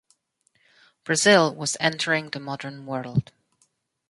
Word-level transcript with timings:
Brazil 1.03 1.53
was 1.53 1.77
entering 1.79 2.31
the 2.31 2.39
modern 2.39 2.87
world. 2.87 3.31